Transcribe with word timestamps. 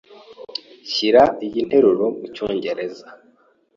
Shyira 0.91 1.23
iyi 1.45 1.61
nteruro 1.67 2.05
mucyongereza. 2.19 3.07